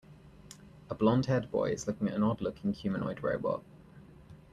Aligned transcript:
A 0.89 0.95
blondhaired 0.95 1.51
boy 1.51 1.69
is 1.69 1.85
looking 1.85 2.07
at 2.07 2.15
an 2.15 2.23
odd 2.23 2.41
looking 2.41 2.73
humanoid 2.73 3.21
robot. 3.21 3.61